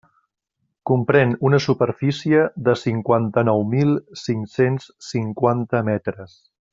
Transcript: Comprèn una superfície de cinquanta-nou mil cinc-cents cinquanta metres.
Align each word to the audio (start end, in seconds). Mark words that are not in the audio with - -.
Comprèn 0.89 1.33
una 1.49 1.59
superfície 1.65 2.41
de 2.69 2.75
cinquanta-nou 2.85 3.63
mil 3.77 3.93
cinc-cents 4.25 4.89
cinquanta 5.13 5.83
metres. 5.91 6.35